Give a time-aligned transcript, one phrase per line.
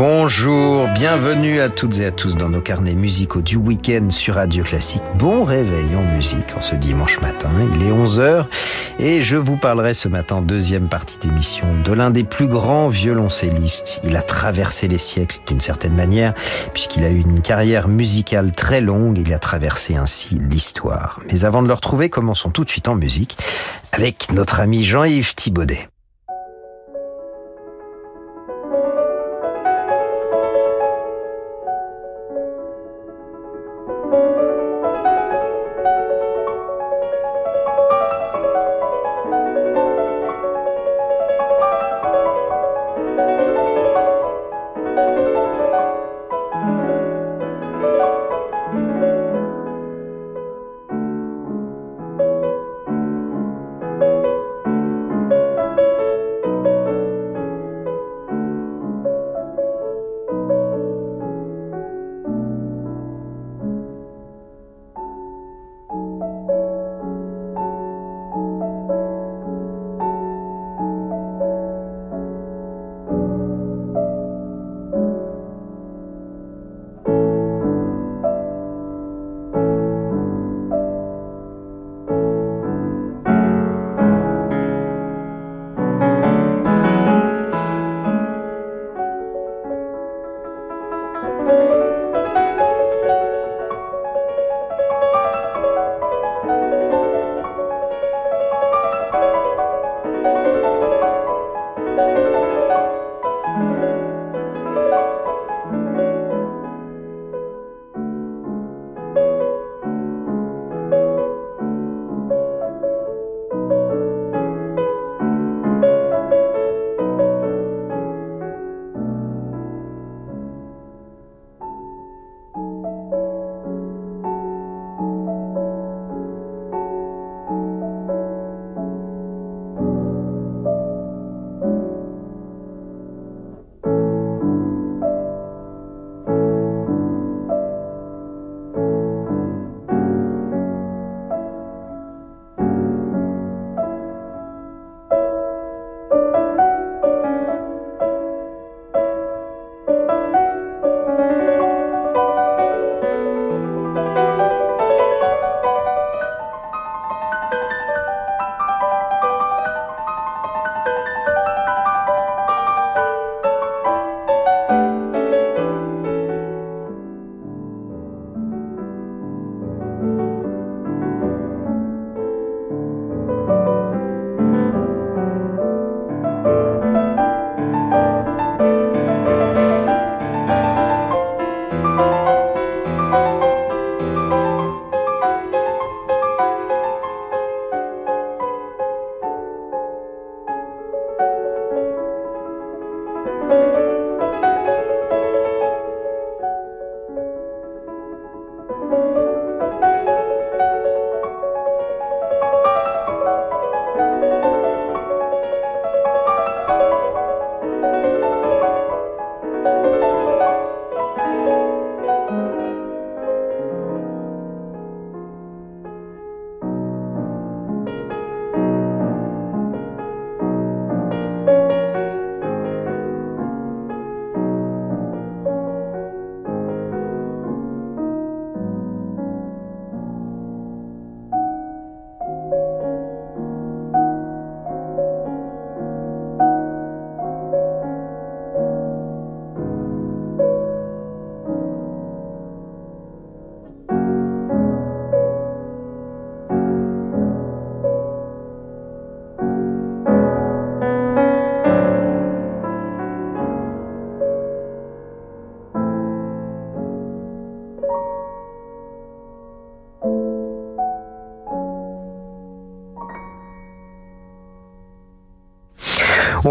[0.00, 4.62] Bonjour, bienvenue à toutes et à tous dans nos carnets musicaux du week-end sur Radio
[4.62, 5.02] Classique.
[5.16, 8.46] Bon réveil en musique en ce dimanche matin, il est 11h
[9.00, 14.00] et je vous parlerai ce matin, deuxième partie d'émission, de l'un des plus grands violoncellistes.
[14.04, 16.32] Il a traversé les siècles d'une certaine manière
[16.72, 21.18] puisqu'il a eu une carrière musicale très longue, il a traversé ainsi l'histoire.
[21.32, 23.36] Mais avant de le retrouver, commençons tout de suite en musique
[23.90, 25.88] avec notre ami Jean-Yves Thibaudet.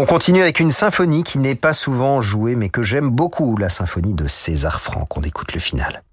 [0.00, 3.68] On continue avec une symphonie qui n'est pas souvent jouée mais que j'aime beaucoup, la
[3.68, 5.16] symphonie de César Franck.
[5.16, 6.04] On écoute le final.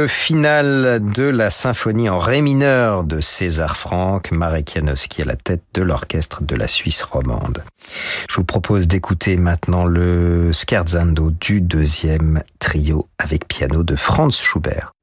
[0.00, 5.36] Le final de la symphonie en ré mineur de César Franck, Marek Janowski à la
[5.36, 7.62] tête de l'orchestre de la Suisse romande.
[8.26, 14.94] Je vous propose d'écouter maintenant le scherzando du deuxième trio avec piano de Franz Schubert.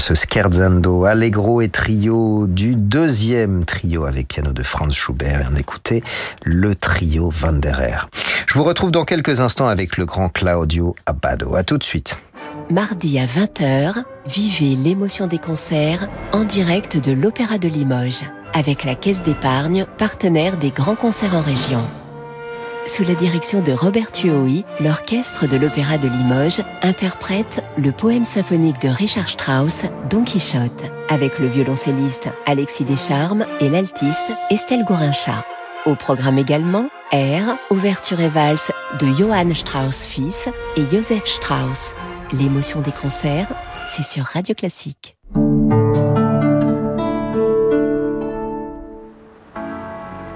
[0.00, 5.42] Ce scherzando, allegro et trio du deuxième trio avec piano de Franz Schubert.
[5.42, 6.02] Et on écoutait
[6.42, 8.08] le trio Van der
[8.46, 11.54] Je vous retrouve dans quelques instants avec le grand Claudio Abbado.
[11.54, 12.16] À tout de suite.
[12.70, 18.94] Mardi à 20h, vivez l'émotion des concerts en direct de l'Opéra de Limoges avec la
[18.94, 21.84] Caisse d'épargne, partenaire des grands concerts en région.
[22.90, 28.80] Sous la direction de Robert Tuohi, l'orchestre de l'Opéra de Limoges interprète le poème symphonique
[28.80, 35.44] de Richard Strauss, Don Quichotte, avec le violoncelliste Alexis Descharmes et l'altiste Estelle Gourincha.
[35.86, 41.92] Au programme également, Air, ouverture et valse de Johann Strauss fils et Joseph Strauss.
[42.32, 43.52] L'émotion des concerts,
[43.88, 45.19] c'est sur Radio Classique.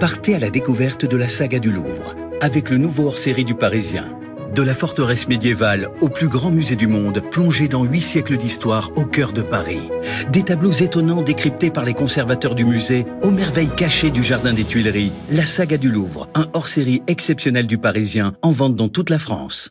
[0.00, 4.16] partez à la découverte de la saga du Louvre, avec le nouveau hors-série du Parisien.
[4.54, 8.90] De la forteresse médiévale au plus grand musée du monde, plongé dans huit siècles d'histoire
[8.96, 9.90] au cœur de Paris.
[10.32, 14.64] Des tableaux étonnants décryptés par les conservateurs du musée, aux merveilles cachées du Jardin des
[14.64, 15.12] Tuileries.
[15.30, 19.70] La saga du Louvre, un hors-série exceptionnel du Parisien, en vente dans toute la France.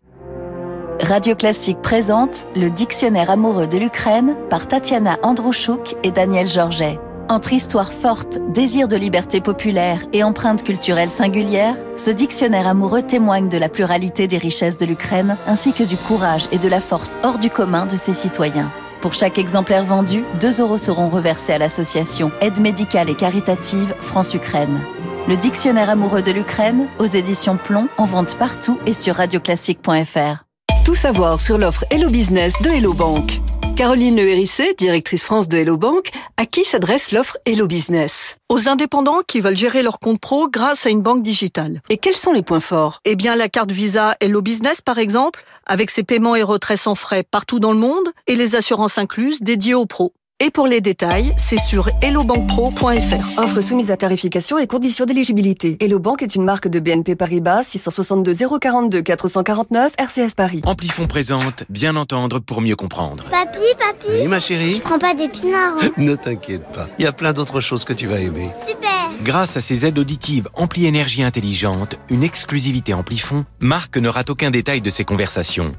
[1.01, 6.99] Radio Classique présente Le Dictionnaire amoureux de l'Ukraine par Tatiana Androuchouk et Daniel Georget.
[7.29, 13.49] Entre histoire forte, désir de liberté populaire et empreinte culturelle singulière, ce dictionnaire amoureux témoigne
[13.49, 17.17] de la pluralité des richesses de l'Ukraine ainsi que du courage et de la force
[17.21, 18.71] hors du commun de ses citoyens.
[19.01, 24.81] Pour chaque exemplaire vendu, 2 euros seront reversés à l'association Aide médicale et caritative France-Ukraine.
[25.27, 30.48] Le dictionnaire amoureux de l'Ukraine, aux éditions Plomb, en vente partout et sur radioclassique.fr.
[30.85, 33.41] Tout savoir sur l'offre Hello Business de Hello Bank.
[33.75, 39.21] Caroline Le directrice France de Hello Bank, à qui s'adresse l'offre Hello Business Aux indépendants
[39.27, 41.81] qui veulent gérer leur compte pro grâce à une banque digitale.
[41.89, 42.99] Et quels sont les points forts?
[43.05, 46.95] Eh bien, la carte Visa Hello Business, par exemple, avec ses paiements et retraits sans
[46.95, 50.13] frais partout dans le monde et les assurances incluses dédiées aux pros.
[50.41, 53.39] Et pour les détails, c'est sur hellobankpro.fr.
[53.39, 55.75] Offre soumise à tarification et conditions d'éligibilité.
[55.81, 60.61] Hello Bank est une marque de BNP Paribas 662 042 449 RCS Paris.
[60.63, 63.25] Amplifon présente Bien entendre pour mieux comprendre.
[63.25, 64.21] Papi, papi.
[64.21, 64.75] Oui, ma chérie.
[64.75, 65.75] Tu prends pas d'épinards.
[65.81, 66.87] Hein ne t'inquiète pas.
[66.99, 68.49] Il y a plein d'autres choses que tu vas aimer.
[68.55, 68.89] Super.
[69.23, 74.51] Grâce à ses aides auditives Ampli Énergie Intelligente, une exclusivité Amplifon, Marc ne rate aucun
[74.51, 75.75] détail de ses conversations.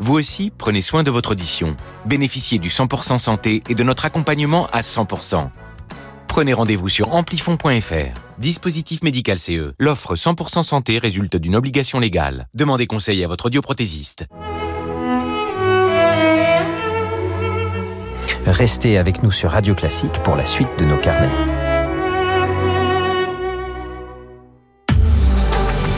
[0.00, 1.76] Vous aussi, prenez soin de votre audition.
[2.04, 5.48] Bénéficiez du 100% santé et de notre accompagnement à 100%.
[6.28, 8.20] Prenez rendez-vous sur amplifon.fr.
[8.38, 9.72] Dispositif médical CE.
[9.78, 12.46] L'offre 100% santé résulte d'une obligation légale.
[12.52, 14.26] Demandez conseil à votre audioprothésiste.
[18.46, 21.30] Restez avec nous sur Radio Classique pour la suite de nos carnets.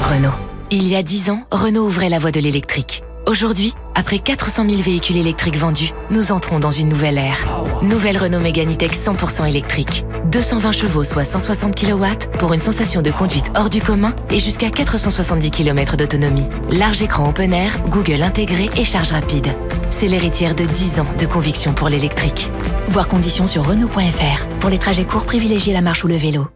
[0.03, 0.31] Renault.
[0.71, 3.03] Il y a dix ans, Renault ouvrait la voie de l'électrique.
[3.29, 7.47] Aujourd'hui, après 400 000 véhicules électriques vendus, nous entrons dans une nouvelle ère.
[7.83, 10.07] Nouvelle Renault Mégane E-Tech 100% électrique.
[10.33, 12.07] 220 chevaux, soit 160 kW,
[12.39, 16.49] pour une sensation de conduite hors du commun et jusqu'à 470 km d'autonomie.
[16.71, 19.49] Large écran open air, Google intégré et charge rapide.
[19.91, 22.51] C'est l'héritière de 10 ans de conviction pour l'électrique.
[22.89, 24.47] Voir conditions sur Renault.fr.
[24.61, 26.49] Pour les trajets courts, privilégiez la marche ou le vélo.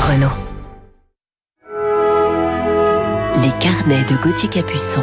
[0.00, 0.34] Renault.
[3.40, 5.02] Les carnets de Gauthier Capuçon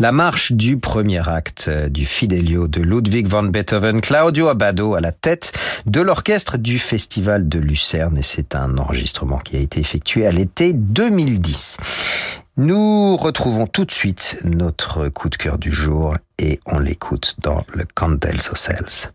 [0.00, 5.10] La marche du premier acte du Fidelio de Ludwig van Beethoven, Claudio Abbado à la
[5.10, 5.52] tête
[5.86, 10.30] de l'orchestre du Festival de Lucerne et c'est un enregistrement qui a été effectué à
[10.30, 11.78] l'été 2010.
[12.58, 17.64] Nous retrouvons tout de suite notre coup de cœur du jour et on l'écoute dans
[17.74, 19.10] le Candles Cells.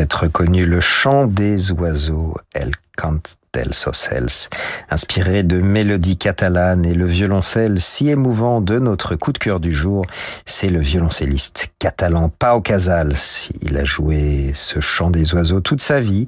[0.00, 3.20] Peut-être reconnu le chant des oiseaux, El Cant
[3.52, 4.48] dels Ocels,
[4.88, 9.74] inspiré de mélodies catalanes et le violoncelle si émouvant de notre coup de cœur du
[9.74, 10.06] jour,
[10.46, 13.12] c'est le violoncelliste catalan Pau Casals.
[13.60, 16.24] Il a joué ce chant des oiseaux toute sa vie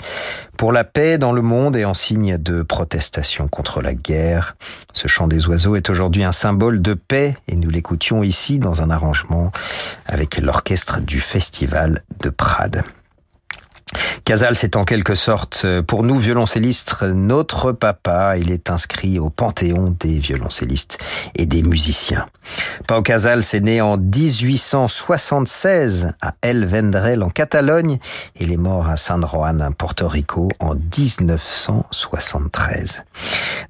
[0.58, 4.54] pour la paix dans le monde et en signe de protestation contre la guerre.
[4.92, 8.82] Ce chant des oiseaux est aujourd'hui un symbole de paix et nous l'écoutions ici dans
[8.82, 9.50] un arrangement
[10.04, 12.84] avec l'orchestre du festival de Prades.
[14.24, 18.36] Casals est en quelque sorte, euh, pour nous violoncellistes, notre papa.
[18.36, 20.98] Il est inscrit au panthéon des violoncellistes
[21.34, 22.26] et des musiciens.
[22.86, 27.98] Pau Casals est né en 1876 à El Vendrell en Catalogne.
[28.38, 33.04] Il est mort à San Juan, Porto Rico, en 1973.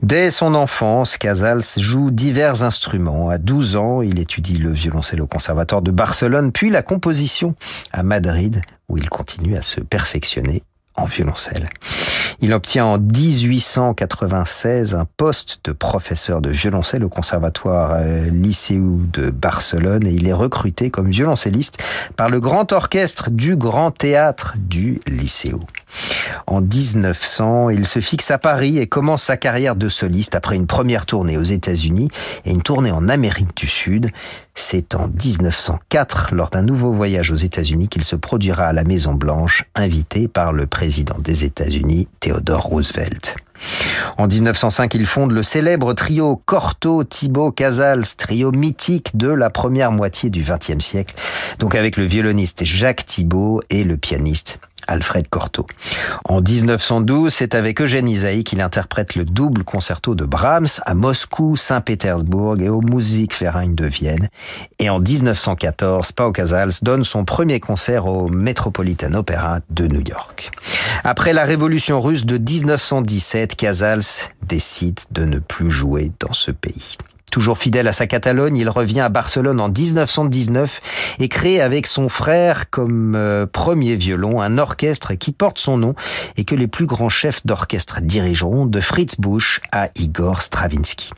[0.03, 3.29] Dès son enfance, Casals joue divers instruments.
[3.29, 7.55] À 12 ans, il étudie le violoncelle au Conservatoire de Barcelone, puis la composition
[7.93, 10.63] à Madrid, où il continue à se perfectionner
[10.97, 11.69] en violoncelle.
[12.41, 17.99] Il obtient en 1896 un poste de professeur de violoncelle au conservatoire
[18.33, 21.79] Lycéu de Barcelone et il est recruté comme violoncelliste
[22.17, 25.59] par le grand orchestre du Grand Théâtre du Lycéu.
[26.47, 30.67] En 1900, il se fixe à Paris et commence sa carrière de soliste après une
[30.67, 32.09] première tournée aux États-Unis
[32.45, 34.11] et une tournée en Amérique du Sud.
[34.55, 39.15] C'est en 1904, lors d'un nouveau voyage aux États-Unis, qu'il se produira à la Maison
[39.15, 40.82] Blanche, invité par le président
[41.21, 43.37] des États-Unis, Theodore Roosevelt.
[44.19, 49.93] En 1905, il fonde le célèbre trio Cortot, Thibaut, Casals, trio mythique de la première
[49.93, 51.15] moitié du XXe siècle,
[51.59, 55.67] donc avec le violoniste Jacques Thibaut et le pianiste Alfred Cortot.
[56.25, 61.57] En 1912, c'est avec Eugène Isaïe qu'il interprète le double concerto de Brahms à Moscou,
[61.57, 64.29] Saint-Pétersbourg et au Musikverein de Vienne.
[64.79, 70.51] Et en 1914, Pau Casals donne son premier concert au Metropolitan Opera de New York.
[71.05, 76.97] Après la révolution russe de 1917, Casals décide de ne plus jouer dans ce pays.
[77.33, 82.11] Toujours fidèle à sa Catalogne, il revient à Barcelone en 1919 et crée avec son
[82.11, 85.95] frère comme euh, premier violon un orchestre qui porte son nom
[86.37, 91.09] et que les plus grands chefs d'orchestre dirigeront de Fritz Busch à Igor Stravinsky.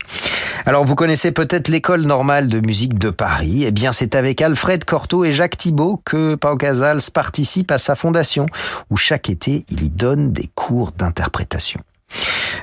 [0.65, 3.65] Alors vous connaissez peut-être l'école normale de musique de Paris.
[3.65, 7.93] Eh bien c'est avec Alfred Cortot et Jacques Thibault que Pau Casals participe à sa
[7.95, 8.45] fondation
[8.89, 11.81] où chaque été il y donne des cours d'interprétation.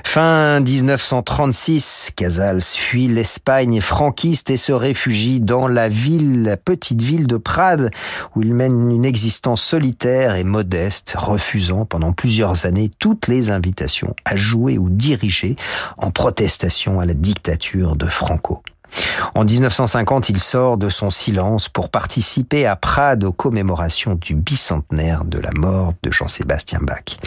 [0.03, 7.25] Fin 1936, Casals fuit l'Espagne franquiste et se réfugie dans la ville, la petite ville
[7.25, 7.89] de Prades,
[8.35, 14.15] où il mène une existence solitaire et modeste, refusant pendant plusieurs années toutes les invitations
[14.25, 15.55] à jouer ou diriger
[15.97, 18.61] en protestation à la dictature de Franco.
[19.35, 25.25] En 1950, il sort de son silence pour participer à Prades aux commémorations du bicentenaire
[25.25, 27.17] de la mort de Jean-Sébastien Bach.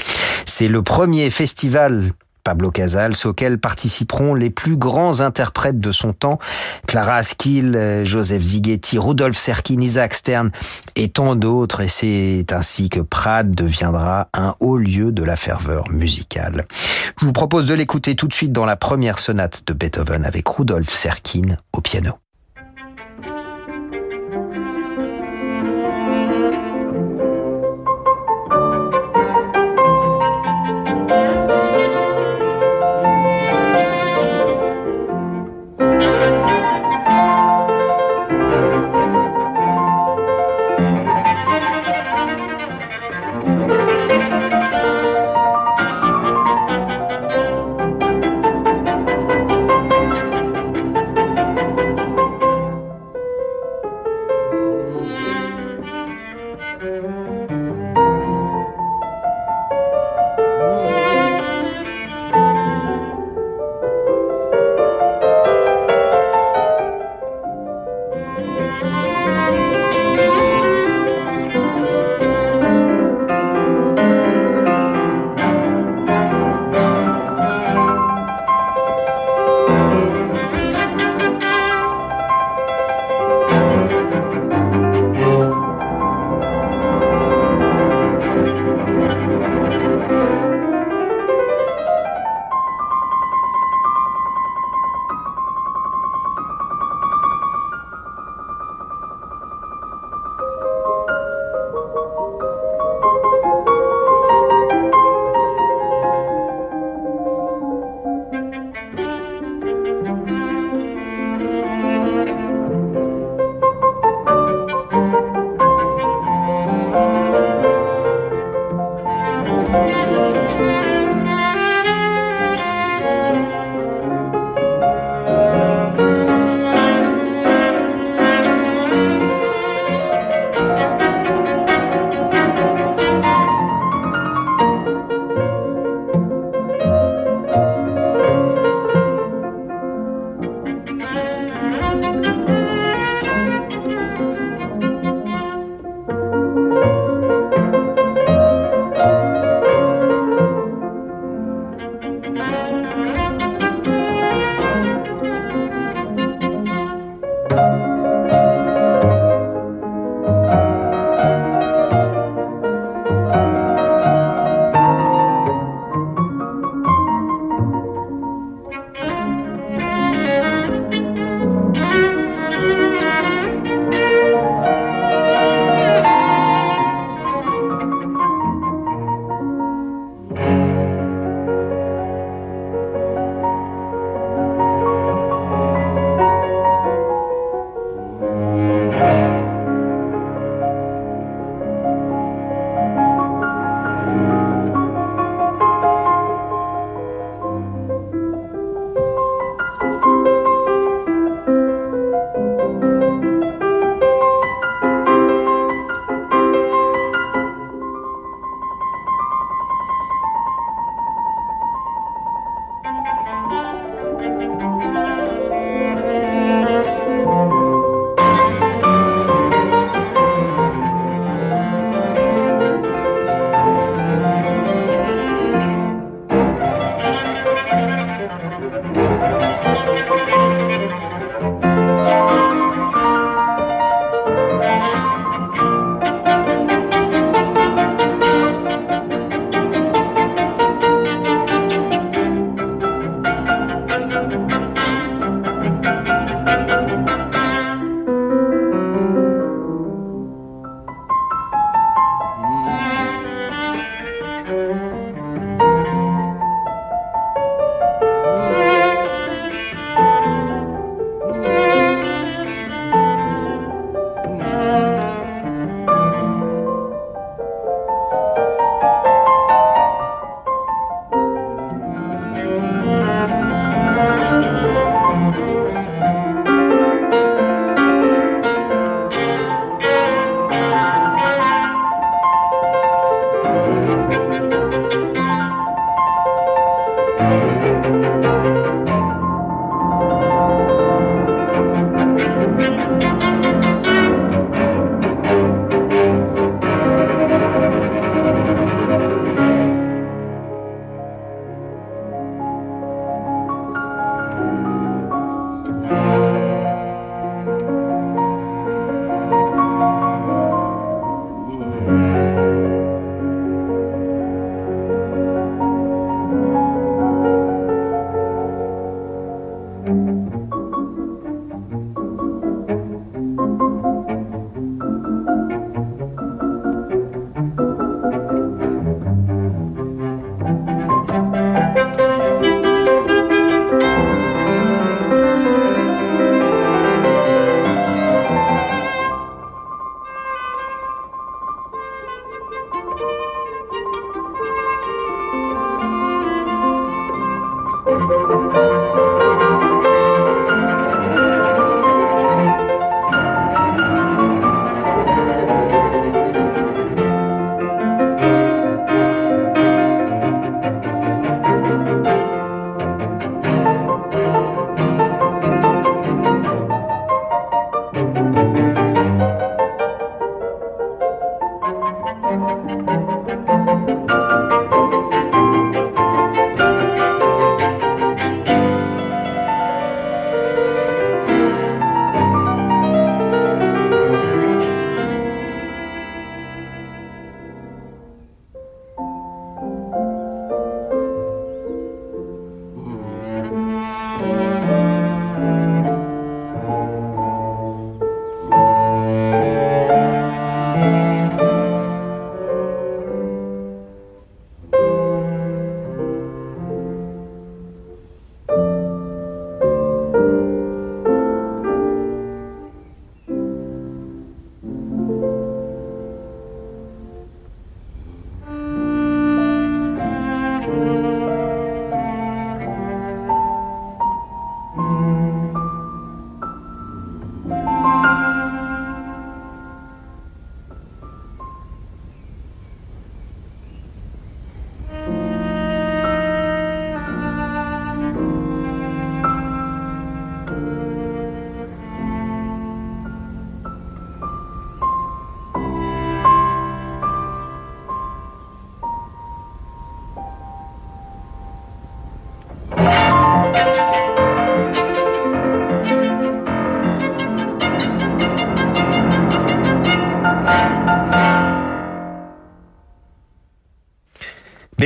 [0.47, 2.13] C'est le premier festival
[2.47, 6.39] Pablo Casals, auquel participeront les plus grands interprètes de son temps,
[6.87, 10.53] Clara Askill, Joseph Dighetti, Rudolf Serkin, Isaac Stern
[10.95, 11.81] et tant d'autres.
[11.81, 16.67] Et c'est ainsi que Prades deviendra un haut lieu de la ferveur musicale.
[17.21, 20.47] Je vous propose de l'écouter tout de suite dans la première sonate de Beethoven avec
[20.47, 22.13] Rudolf Serkin au piano.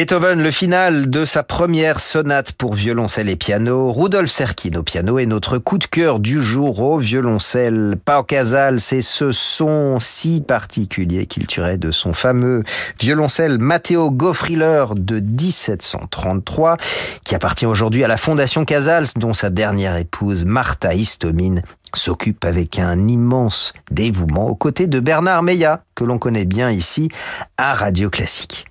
[0.01, 5.19] Beethoven, le final de sa première sonate pour violoncelle et piano, Rudolf Serkin au piano
[5.19, 7.99] et notre coup de cœur du jour au violoncelle.
[8.03, 12.63] Pau Casals c'est ce son si particulier qu'il tuerait de son fameux
[12.99, 16.79] violoncelle Matteo Goffriller de 1733,
[17.23, 21.61] qui appartient aujourd'hui à la Fondation Casals, dont sa dernière épouse Martha Istomine
[21.95, 27.09] s'occupe avec un immense dévouement aux côtés de Bernard Meillat, que l'on connaît bien ici
[27.57, 28.67] à Radio Classique.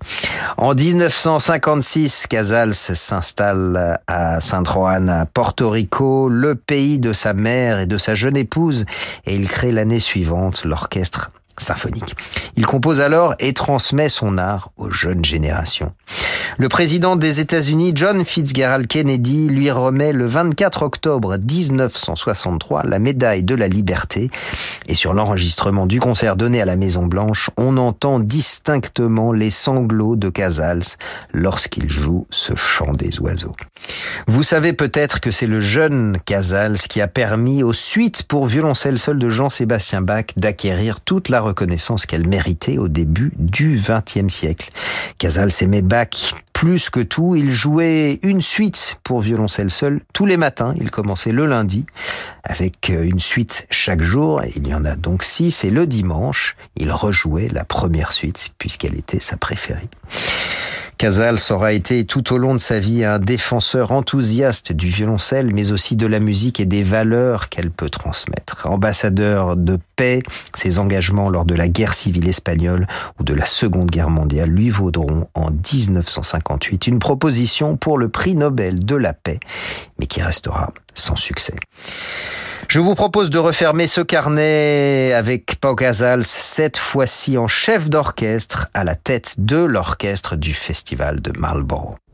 [0.58, 7.80] En 1956, Casals s'installe à Saint Juan, à Porto Rico, le pays de sa mère
[7.80, 8.86] et de sa jeune épouse,
[9.26, 11.32] et il crée l'année suivante l'orchestre
[11.62, 12.16] symphonique.
[12.56, 15.94] Il compose alors et transmet son art aux jeunes générations.
[16.58, 23.44] Le président des États-Unis, John Fitzgerald Kennedy, lui remet le 24 octobre 1963 la médaille
[23.44, 24.30] de la liberté.
[24.88, 30.16] Et sur l'enregistrement du concert donné à la Maison Blanche, on entend distinctement les sanglots
[30.16, 30.84] de Casals
[31.34, 33.56] lorsqu'il joue ce chant des oiseaux.
[34.28, 39.00] Vous savez peut-être que c'est le jeune Casals qui a permis aux suites pour violoncelle
[39.00, 44.70] seul de Jean-Sébastien Bach d'acquérir toute la reconnaissance qu'elle méritait au début du XXe siècle.
[45.18, 50.36] Casals aimait Bach plus que tout, il jouait une suite pour violoncelle seul tous les
[50.36, 50.74] matins.
[50.76, 51.86] Il commençait le lundi
[52.44, 54.42] avec une suite chaque jour.
[54.58, 55.64] Il y en a donc six.
[55.64, 59.88] Et le dimanche, il rejouait la première suite puisqu'elle était sa préférée.
[61.00, 65.72] Casals aura été tout au long de sa vie un défenseur enthousiaste du violoncelle, mais
[65.72, 68.68] aussi de la musique et des valeurs qu'elle peut transmettre.
[68.68, 70.24] Ambassadeur de paix,
[70.56, 72.86] ses engagements lors de la guerre civile espagnole
[73.18, 78.36] ou de la Seconde Guerre mondiale lui vaudront en 1958 une proposition pour le prix
[78.36, 79.40] Nobel de la paix,
[80.00, 81.56] mais qui restera sans succès.
[82.70, 88.68] Je vous propose de refermer ce carnet avec Pau Casals, cette fois-ci en chef d'orchestre
[88.76, 90.54] à la tête de l'orchestre du
[90.90, 92.09] festival de Marlborough.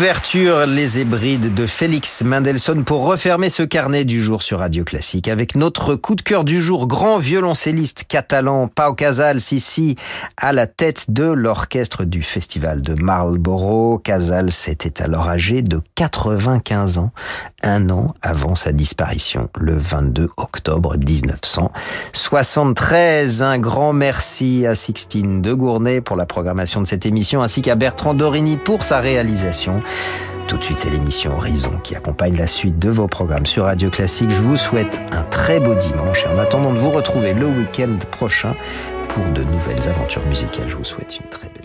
[0.00, 5.28] L'ouverture, les hébrides de Félix Mendelssohn pour refermer ce carnet du jour sur Radio Classique
[5.28, 9.96] avec notre coup de cœur du jour, grand violoncelliste catalan Pau Casals ici
[10.38, 14.02] à la tête de l'orchestre du festival de Marlborough.
[14.02, 17.10] Casals était alors âgé de 95 ans,
[17.62, 23.42] un an avant sa disparition le 22 octobre 1973.
[23.42, 27.74] Un grand merci à Sixtine de Gournay pour la programmation de cette émission ainsi qu'à
[27.74, 29.82] Bertrand Dorini pour sa réalisation.
[30.48, 33.88] Tout de suite, c'est l'émission Horizon qui accompagne la suite de vos programmes sur Radio
[33.88, 34.30] Classique.
[34.30, 37.96] Je vous souhaite un très beau dimanche et en attendant de vous retrouver le week-end
[38.10, 38.56] prochain
[39.08, 41.59] pour de nouvelles aventures musicales, je vous souhaite une très belle.